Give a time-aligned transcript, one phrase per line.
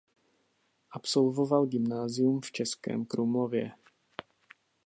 [0.91, 3.71] Absolvoval gymnázium v Českém Krumlově.